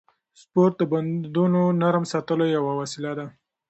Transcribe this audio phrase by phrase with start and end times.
[0.41, 3.25] سپورت د بندونو نرم ساتلو یوه وسیله ده.